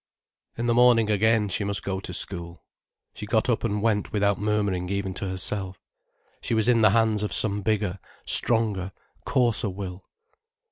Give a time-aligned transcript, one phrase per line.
[0.57, 2.63] In the morning again she must go to school.
[3.13, 5.77] She got up and went without murmuring even to herself.
[6.41, 8.93] She was in the hands of some bigger, stronger,
[9.25, 10.03] coarser will.